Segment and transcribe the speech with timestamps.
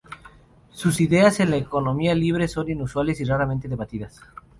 [0.71, 4.19] Sus ideas en la economía libre son inusuales y raramente debatidas.